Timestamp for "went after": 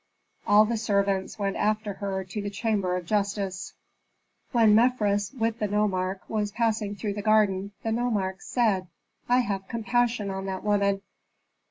1.37-1.93